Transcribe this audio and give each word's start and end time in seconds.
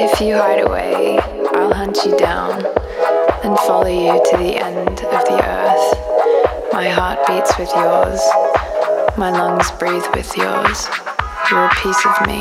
If 0.00 0.20
you 0.20 0.36
hide 0.36 0.60
away, 0.60 1.18
I'll 1.54 1.74
hunt 1.74 1.98
you 2.06 2.16
down 2.16 2.64
and 3.42 3.58
follow 3.66 3.88
you 3.88 4.12
to 4.30 4.36
the 4.36 4.54
end 4.54 5.00
of 5.00 5.24
the 5.26 5.42
earth. 5.44 6.72
My 6.72 6.88
heart 6.88 7.18
beats 7.26 7.58
with 7.58 7.68
yours, 7.74 8.20
my 9.18 9.32
lungs 9.32 9.72
breathe 9.72 10.06
with 10.14 10.36
yours. 10.36 10.86
You're 11.50 11.66
a 11.66 11.74
piece 11.82 12.06
of 12.06 12.14
me, 12.28 12.38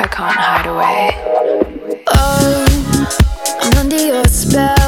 I 0.00 0.08
can't 0.10 0.34
hide 0.34 0.66
away. 0.66 1.10
Oh, 2.06 3.58
I'm 3.60 3.76
under 3.76 4.02
your 4.02 4.24
spell. 4.24 4.81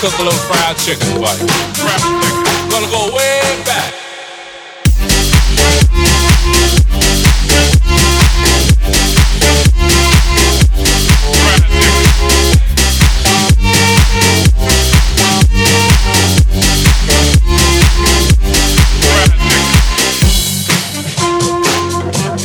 cook 0.00 0.18
a 0.18 0.22
little 0.22 0.38
fried 0.48 0.76
chicken 0.78 1.06
for 1.12 1.28
you. 1.36 1.46
Gonna 2.70 2.88
go 2.90 3.14
way 3.14 3.62
back. 3.66 3.92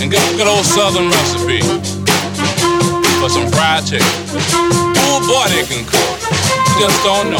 And 0.01 0.11
good 0.11 0.47
old 0.47 0.65
southern 0.65 1.09
recipe. 1.09 1.44
just 6.87 7.03
don't 7.03 7.31
know. 7.31 7.39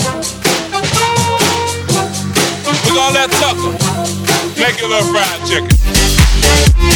We're 2.66 2.96
gonna 2.96 3.14
let 3.14 3.30
Tucker 3.32 3.74
make 4.60 4.80
you 4.80 4.88
a 4.88 4.90
little 4.90 5.14
fried 5.14 5.46
chicken. 5.48 6.95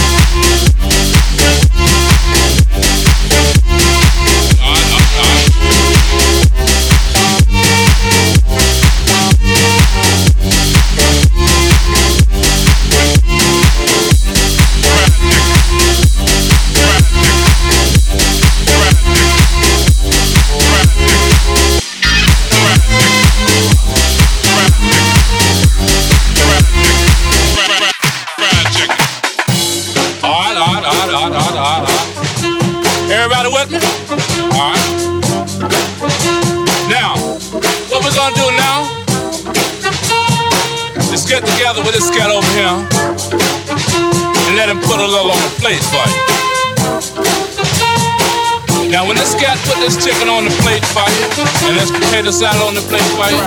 this 49.80 49.96
chicken 50.04 50.28
on 50.30 50.44
the 50.44 50.52
plate 50.62 50.84
for 50.92 51.08
you, 51.08 51.26
and 51.68 51.80
this 51.80 51.92
potato 51.92 52.32
salad 52.32 52.62
on 52.62 52.76
the 52.76 52.82
plate 52.92 53.08
for 53.16 53.28
you, 53.32 53.40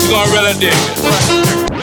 you're 0.00 0.10
gonna 0.10 0.32
really 0.32 0.54
dig 0.58 0.72
it. 0.72 1.79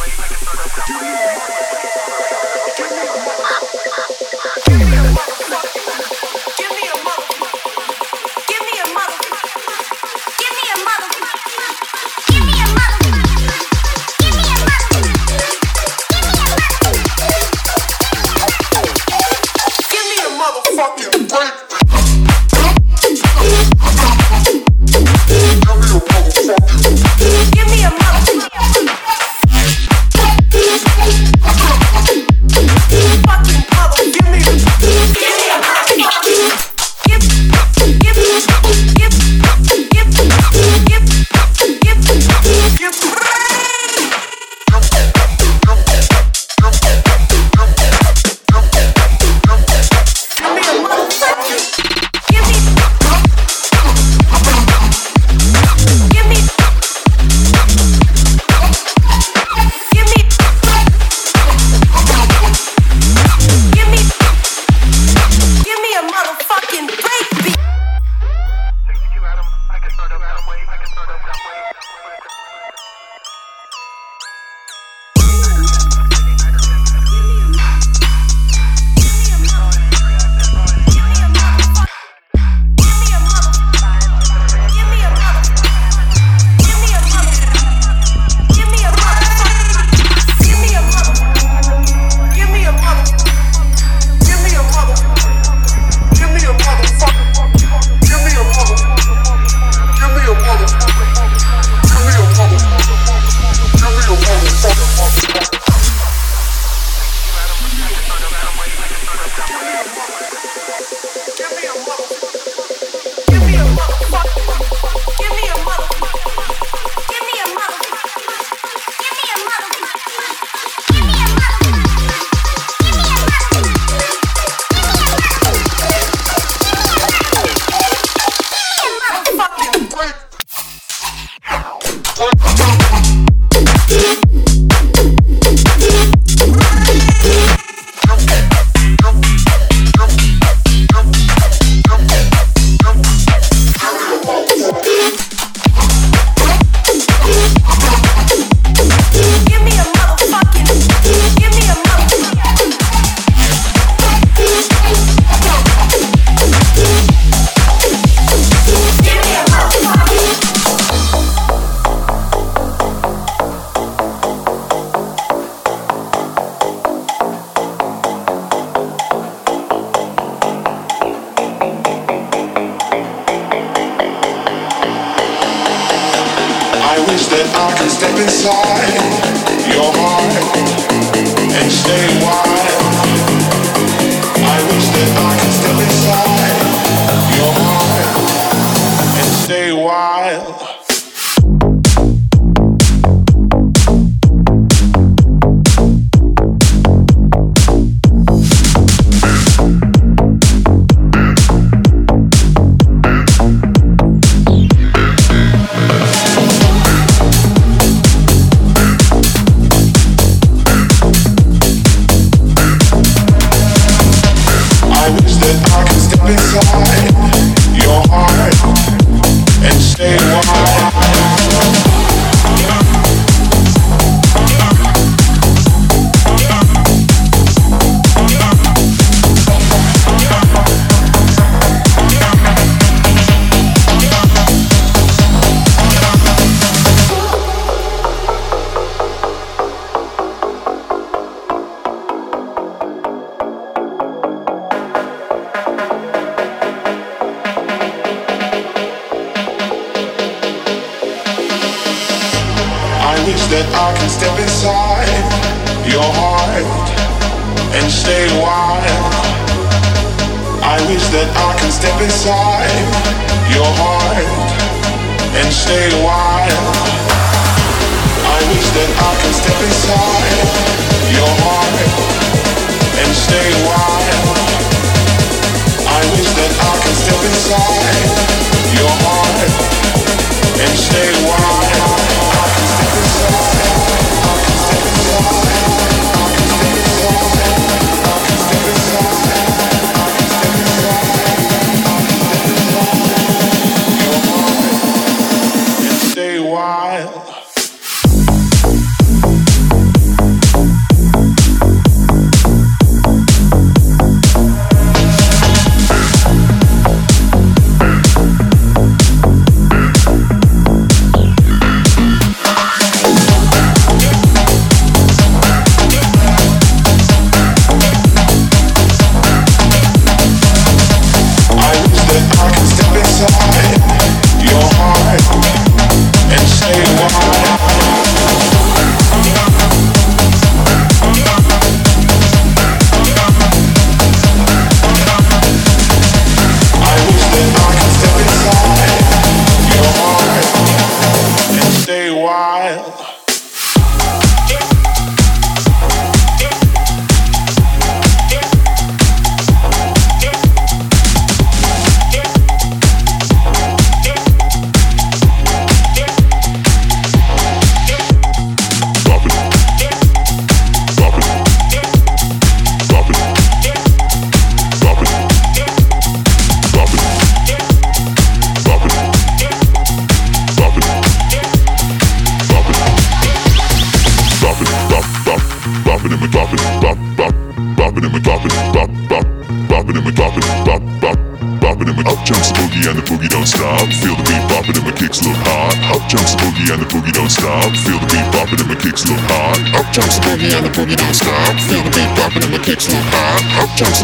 way, 0.00 0.08
make 0.18 0.32
it 0.32 0.38
so 0.38 0.50
that's 0.56 0.76
not 0.76 0.88
what 0.88 1.02
you 1.02 1.78
want. 1.78 1.89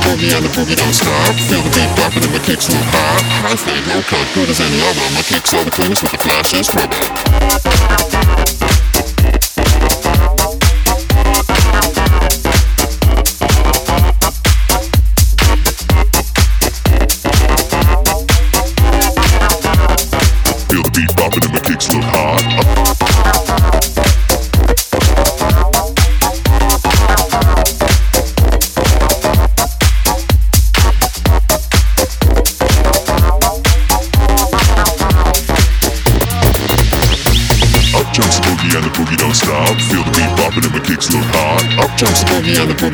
Boogie 0.00 0.34
and 0.34 0.44
the 0.44 0.50
boogie 0.50 0.76
don't 0.76 0.92
stop. 0.92 1.34
Feel 1.48 1.62
the 1.62 1.70
beat 1.70 1.90
bumping 1.96 2.24
and 2.24 2.34
the 2.34 2.40
kicks 2.40 2.66
too 2.66 2.76
high. 2.76 3.22
High 3.42 3.56
fade, 3.56 3.86
no 3.86 4.02
cut, 4.02 4.26
good 4.34 4.48
as 4.48 4.60
any 4.60 4.80
other. 4.82 5.14
My 5.14 5.22
kicks 5.22 5.54
are 5.54 5.64
the 5.64 5.70
cleanest 5.70 6.02
with 6.02 6.12
the 6.12 6.18
flashes, 6.18 6.74
rubber. 6.74 8.05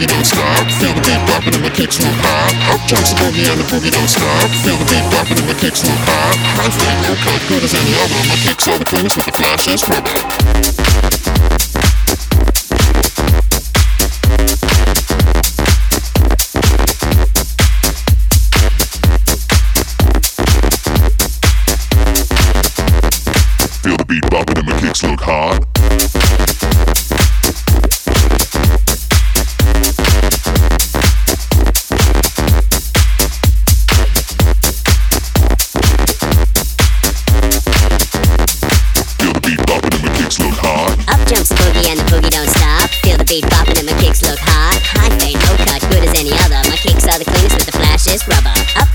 Boogie 0.02 0.14
don't 0.14 0.24
stop. 0.24 0.70
Feel 0.80 0.92
the 0.94 1.00
beat 1.00 1.20
bopping 1.28 1.54
and 1.54 1.64
the 1.64 1.70
kicks 1.70 2.00
move 2.00 2.14
high. 2.18 2.74
Up 2.74 2.80
jumps 2.86 3.10
the 3.10 3.16
boogie 3.20 3.46
and 3.50 3.60
the 3.60 3.64
boogie 3.64 3.90
don't 3.90 4.08
stop. 4.08 4.50
Feel 4.64 4.76
the 4.76 4.84
beat 4.84 5.04
bopping 5.12 5.38
and 5.38 5.48
the 5.48 5.54
kicks 5.54 5.84
move 5.84 5.98
high. 6.06 6.36
High 6.58 6.70
fade, 6.70 7.00
no 7.06 7.14
cut, 7.22 7.40
good 7.48 7.62
as 7.62 7.74
any 7.74 7.94
other. 8.02 8.18
My 8.28 8.36
kicks 8.36 8.68
are 8.68 8.78
the 8.78 8.84
cleanest 8.84 9.16
with 9.16 9.26
the 9.26 9.32
flashes, 9.32 9.88
rubber. 9.88 11.11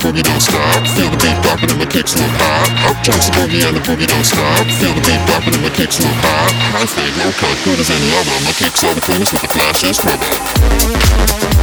boogie 0.00 0.24
don't 0.24 0.40
stop. 0.40 0.86
Feel 0.96 1.10
the 1.12 1.18
beat 1.20 1.36
bopping 1.44 1.70
and 1.70 1.78
my 1.78 1.86
kicks 1.86 2.16
look 2.16 2.32
hot. 2.40 2.68
Up 2.88 2.96
jumps 3.04 3.28
the 3.28 3.32
boogie 3.36 3.62
and 3.62 3.76
the 3.76 3.80
boogie 3.84 4.08
don't 4.08 4.24
stop. 4.24 4.66
Feel 4.80 4.94
the 4.96 5.04
beat 5.04 5.20
bopping 5.28 5.54
and 5.54 5.62
my 5.62 5.70
kicks 5.70 6.00
look 6.00 6.16
hot. 6.24 6.52
High 6.72 6.88
fade, 6.88 7.14
no 7.20 7.28
cut, 7.36 7.56
good 7.64 7.78
as 7.78 7.90
any 7.92 8.10
other. 8.16 8.36
My 8.44 8.52
kicks 8.56 8.82
are 8.82 8.94
the 8.94 9.04
cleanest 9.04 9.32
with 9.32 9.42
the 9.42 9.52
flashiest 9.52 10.00
rubber. 10.04 11.59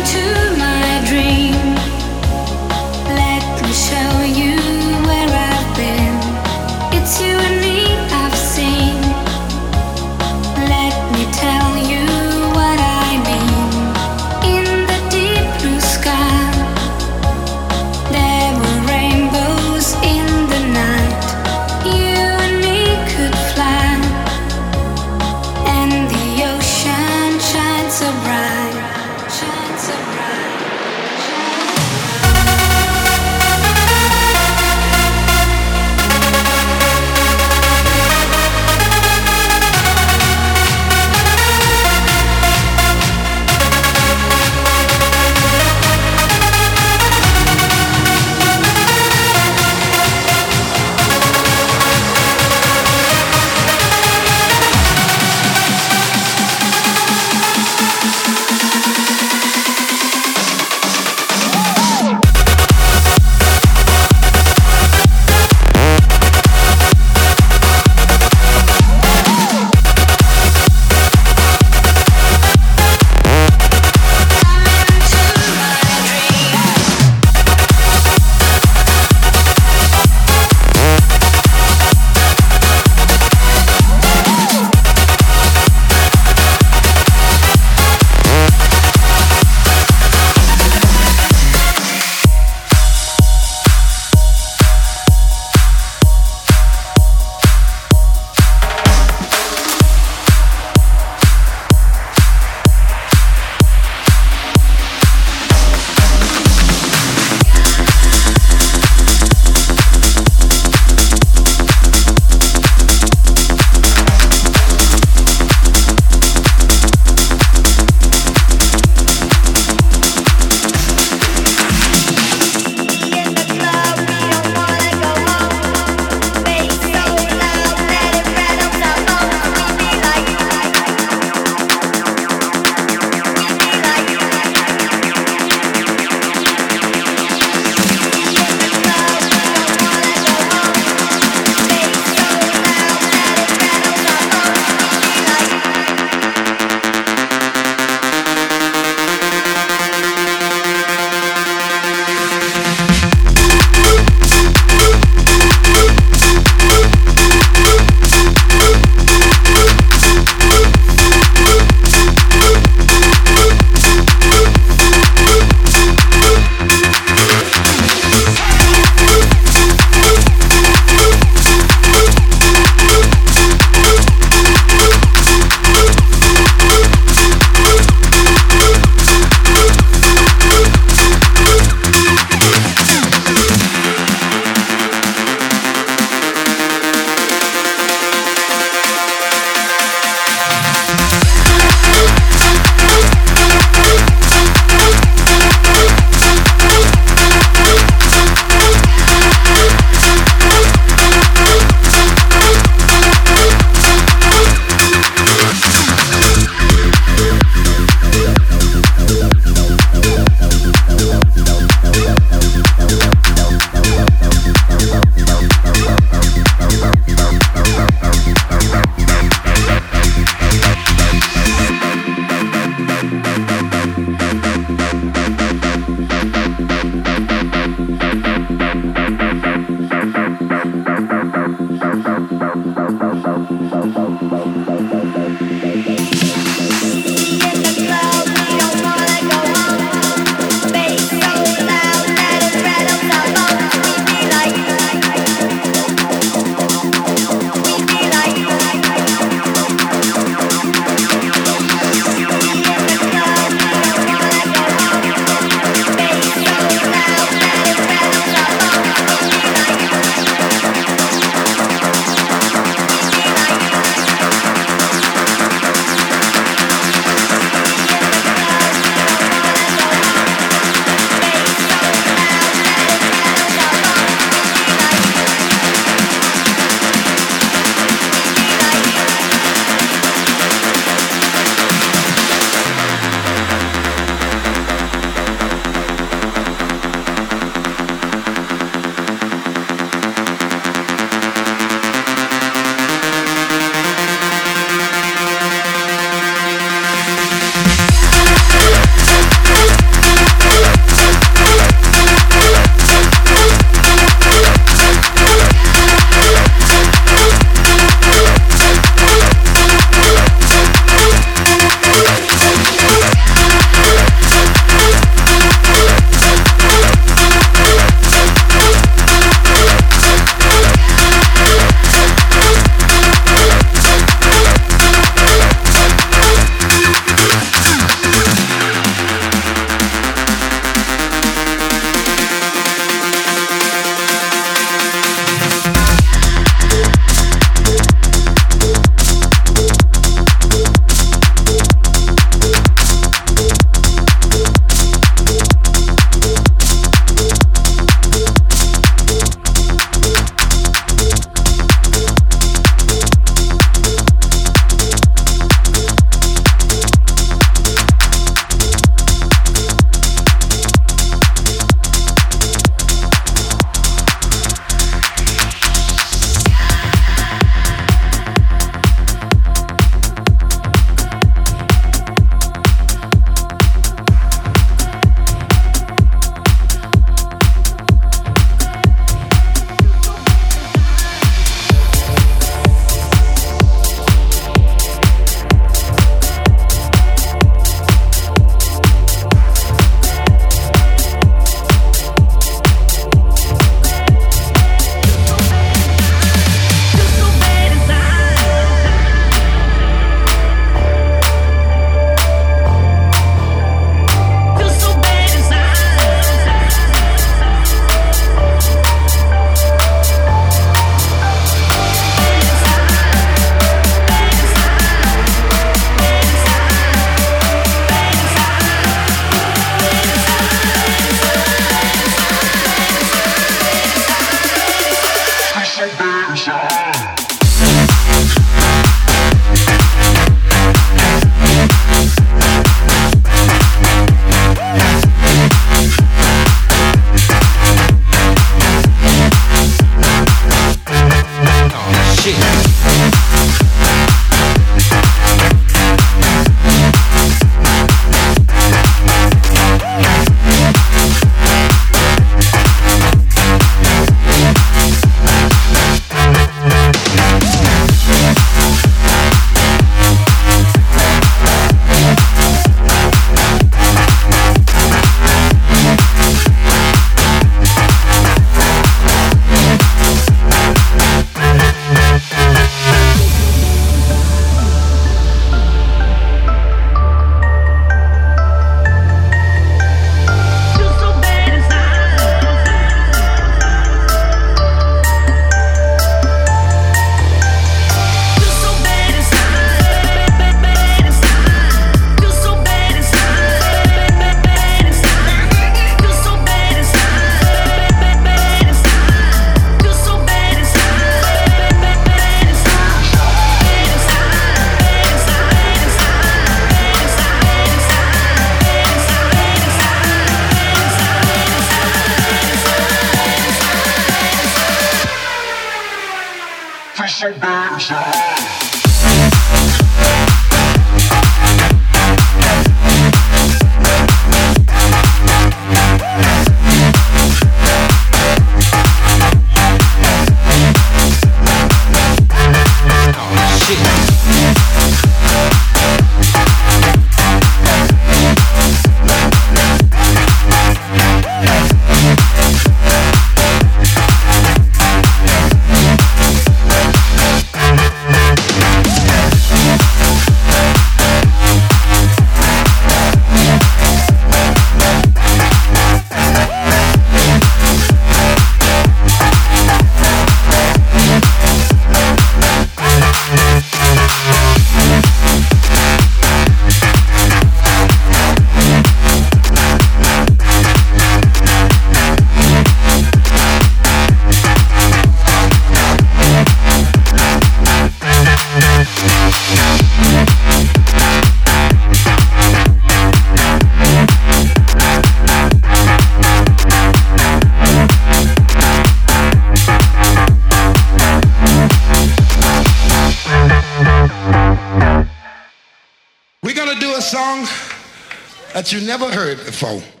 Never 598.91 599.09
heard 599.09 599.37
before. 599.45 600.00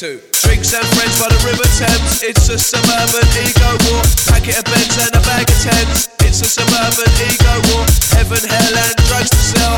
Two. 0.00 0.16
Drinks 0.46 0.72
and 0.72 0.86
friends 0.96 1.18
by 1.20 1.28
the 1.28 1.40
River 1.44 1.66
Thames. 1.76 2.24
It's 2.24 2.48
a 2.48 2.56
suburban 2.56 3.26
ego 3.42 3.70
war. 3.90 4.00
Packet 4.32 4.56
of 4.56 4.64
beds 4.70 4.96
and 4.96 5.12
a 5.12 5.22
bag 5.28 5.44
of 5.44 5.58
tens. 5.60 6.08
It's 6.24 6.40
a 6.40 6.48
suburban 6.48 7.10
ego 7.26 7.54
war. 7.68 7.84
Heaven, 8.16 8.40
hell, 8.40 8.76
and 8.80 8.96
drugs 9.10 9.28
to 9.28 9.40
sell. 9.40 9.76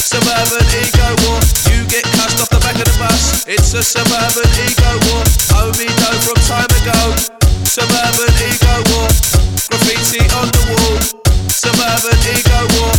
Suburban 0.00 0.66
ego 0.80 1.08
war. 1.22 1.38
You 1.70 1.86
get 1.86 2.02
cussed 2.18 2.42
off 2.42 2.50
the 2.50 2.58
back 2.66 2.82
of 2.82 2.88
the 2.88 2.96
bus. 2.98 3.46
It's 3.46 3.70
a 3.76 3.84
suburban 3.84 4.50
ego 4.64 4.90
war. 5.06 5.22
Me 5.78 5.86
dough 5.86 6.20
from 6.26 6.40
time 6.50 6.72
ago. 6.82 7.00
Suburban 7.62 8.34
ego 8.42 8.74
war. 8.90 9.06
Graffiti 9.70 10.24
on 10.34 10.50
the 10.50 10.62
wall. 10.72 11.29
Suburban 11.60 12.16
ego 12.32 12.58
war. 12.80 12.92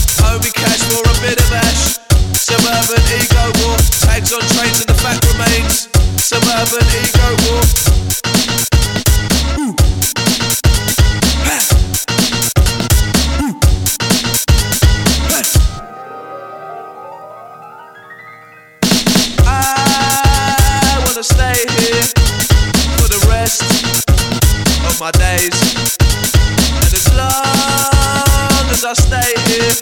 Me 0.43 0.51
cash 0.53 0.81
for 0.89 1.01
a 1.01 1.13
bit 1.19 1.39
of 1.41 1.51
ash. 1.51 1.97
Suburban 2.37 3.01
ego 3.17 3.43
war. 3.57 3.75
Tags 4.05 4.31
on 4.31 4.41
trains 4.53 4.79
and 4.81 4.87
the 4.87 4.93
fact 5.01 5.25
remains 5.33 5.89
suburban 6.21 6.85
ego 7.01 7.27
war. 7.49 7.61
I 19.43 21.01
wanna 21.03 21.23
stay 21.23 21.57
here 21.81 22.03
for 22.97 23.07
the 23.09 23.25
rest 23.27 23.63
of 24.85 24.99
my 24.99 25.09
days, 25.11 25.57
as 28.83 28.85
I 28.85 28.93
stay 28.93 29.31
here, 29.51 29.73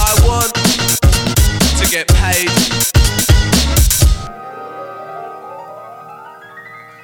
I 0.00 0.12
want 0.24 0.52
to 1.76 1.84
get 1.90 2.08
paid. 2.08 2.48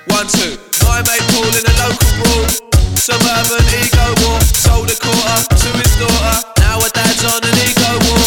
One, 0.08 0.26
two. 0.28 0.56
My 0.84 1.02
mate 1.04 1.26
Paul 1.28 1.52
in 1.52 1.64
a 1.68 1.74
local 1.82 2.08
brawl. 2.20 2.48
Suburban 2.96 3.66
ego 3.84 4.06
war. 4.24 4.40
Sold 4.40 4.88
a 4.88 4.96
quarter 4.96 5.44
to 5.44 5.68
his 5.76 5.92
daughter. 6.00 6.36
Now 6.60 6.80
her 6.80 6.88
dad's 6.88 7.24
on 7.24 7.42
an 7.44 7.56
ego 7.68 7.92
war. 8.08 8.24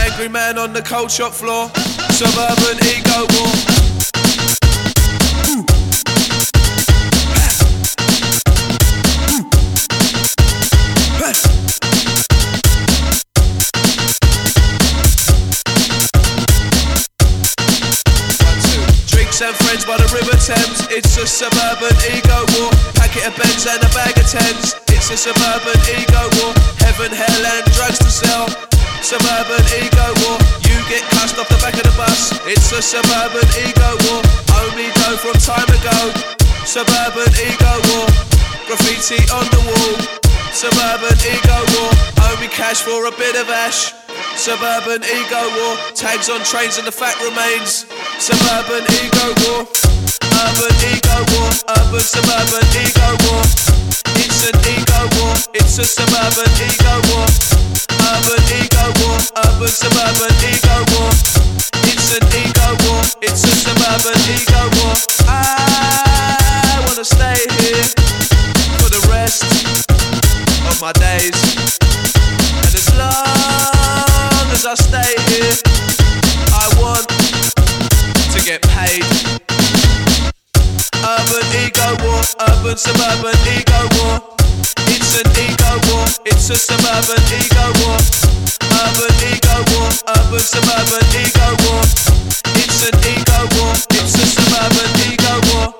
Angry 0.00 0.28
man 0.28 0.56
on 0.58 0.72
the 0.72 0.82
cold 0.82 1.10
shop 1.10 1.32
floor. 1.32 1.68
Suburban 2.12 2.78
ego 2.86 3.26
war. 3.36 3.80
It's 20.90 21.16
a 21.22 21.24
suburban 21.24 21.94
ego 22.10 22.42
war. 22.58 22.74
Packet 22.98 23.22
of 23.22 23.38
beds 23.38 23.62
and 23.62 23.78
a 23.78 23.90
bag 23.94 24.10
of 24.18 24.26
tens. 24.26 24.74
It's 24.90 25.06
a 25.06 25.16
suburban 25.16 25.78
ego 25.86 26.26
war. 26.42 26.50
Heaven, 26.82 27.14
hell, 27.14 27.42
and 27.46 27.62
drugs 27.78 28.02
to 28.02 28.10
sell. 28.10 28.50
Suburban 28.98 29.62
ego 29.78 30.06
war. 30.26 30.34
You 30.66 30.74
get 30.90 31.06
cussed 31.14 31.38
off 31.38 31.46
the 31.46 31.54
back 31.62 31.78
of 31.78 31.86
the 31.86 31.94
bus. 31.94 32.34
It's 32.42 32.74
a 32.74 32.82
suburban 32.82 33.46
ego 33.62 33.90
war. 34.10 34.18
Only 34.66 34.90
dough 34.98 35.14
from 35.22 35.38
time 35.38 35.70
ago. 35.70 36.10
Suburban 36.66 37.30
ego 37.38 37.72
war. 37.94 38.10
Graffiti 38.66 39.22
on 39.30 39.46
the 39.54 39.62
wall. 39.70 39.94
Suburban 40.50 41.14
ego 41.22 41.58
war. 41.70 41.90
Only 42.34 42.50
cash 42.50 42.82
for 42.82 43.06
a 43.06 43.14
bit 43.14 43.38
of 43.38 43.46
ash. 43.46 43.99
Suburban 44.36 45.02
ego 45.04 45.42
war, 45.56 45.76
tags 45.94 46.28
on 46.28 46.40
trains 46.44 46.78
and 46.78 46.86
the 46.86 46.92
fact 46.92 47.20
remains. 47.20 47.86
Suburban 48.18 48.84
ego 49.00 49.26
war, 49.44 49.68
urban 49.68 50.76
ego 50.92 51.16
war, 51.32 51.50
urban 51.76 52.00
suburban 52.00 52.66
ego 52.76 53.08
war. 53.28 53.42
It's 54.16 54.48
an 54.48 54.56
ego 54.64 55.00
war, 55.20 55.34
it's 55.52 55.78
a 55.78 55.84
suburban 55.84 56.50
ego 56.60 56.94
war. 57.12 57.26
Urban 58.00 58.44
ego 58.60 58.84
war, 59.04 59.18
urban 59.44 59.68
suburban 59.68 60.34
ego 60.48 60.76
war. 60.96 61.10
It's 61.88 62.12
an 62.16 62.24
ego 62.32 62.68
war, 62.88 63.02
it's 63.20 63.44
a 63.44 63.54
suburban 63.54 64.20
ego 64.36 64.62
war. 64.80 64.94
I 65.28 66.82
wanna 66.86 67.04
stay 67.04 67.40
here 67.60 67.84
for 68.80 68.88
the 68.88 69.02
rest 69.10 69.44
of 70.66 70.80
my 70.80 70.92
days 70.92 71.89
long 72.96 74.46
as 74.50 74.64
I 74.66 74.74
stay 74.74 75.12
here, 75.30 75.56
I 76.52 76.66
want 76.80 77.06
to 78.34 78.38
get 78.44 78.62
paid. 78.74 79.04
Urban 81.02 81.46
ego 81.62 81.88
war, 82.04 82.22
urban 82.48 82.76
suburban 82.76 83.36
ego 83.56 83.80
war. 83.98 84.20
It's 84.88 85.18
an 85.20 85.30
ego 85.38 85.72
war, 85.90 86.06
it's 86.26 86.50
a 86.50 86.56
suburban 86.56 87.22
ego 87.34 87.66
war. 87.82 87.98
Urban 88.84 89.14
ego 89.32 89.56
war, 89.72 89.90
urban 90.16 90.40
suburban 90.40 91.06
ego 91.16 91.48
war. 91.64 91.82
It's 92.60 92.82
an 92.88 92.96
ego 93.06 93.40
war, 93.56 93.74
it's 93.96 94.14
a 94.14 94.26
suburban 94.26 94.90
ego 95.08 95.34
war. 95.52 95.79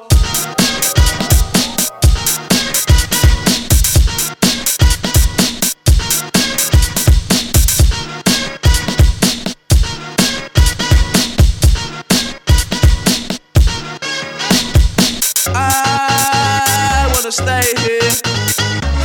Wanna 17.31 17.63
stay 17.63 17.83
here 17.83 18.11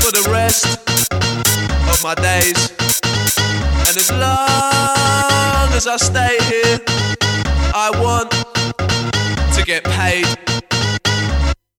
for 0.01 0.11
the 0.11 0.27
rest 0.31 0.65
of 1.91 2.03
my 2.03 2.15
days. 2.15 2.71
And 3.87 3.95
as 3.95 4.09
long 4.09 5.69
as 5.73 5.85
I 5.85 5.97
stay 5.97 6.35
here, 6.49 6.79
I 7.75 7.91
want 8.01 8.31
to 9.53 9.63
get 9.63 9.83
paid. 9.83 10.44